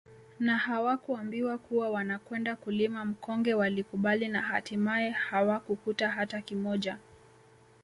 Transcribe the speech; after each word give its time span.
Na 0.39 0.57
hawakuambiwa 0.57 1.57
kuwa 1.57 1.89
wanakwenda 1.89 2.55
kulima 2.55 3.05
mkonge 3.05 3.53
walikubali 3.53 4.27
na 4.27 4.41
hatimaye 4.41 5.09
hawakukuta 5.09 6.09
hata 6.09 6.41
kimoja 6.41 6.97